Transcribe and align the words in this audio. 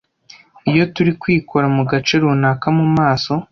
Iyo 0.69 0.83
turi 0.93 1.11
kwikora 1.21 1.65
mu 1.75 1.83
gace 1.91 2.15
runaka 2.23 2.67
mu 2.77 2.85
maso 2.97 3.33